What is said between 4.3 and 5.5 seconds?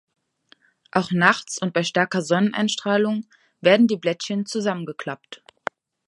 zusammengeklappt.